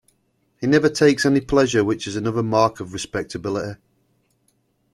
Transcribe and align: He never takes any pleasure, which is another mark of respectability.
He 0.59 0.65
never 0.65 0.89
takes 0.89 1.27
any 1.27 1.41
pleasure, 1.41 1.83
which 1.85 2.07
is 2.07 2.15
another 2.15 2.41
mark 2.41 2.79
of 2.79 2.91
respectability. 2.91 3.79